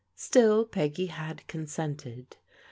Still, 0.15 0.65
Peggy 0.65 1.05
had 1.13 1.45
consented. 1.45 2.37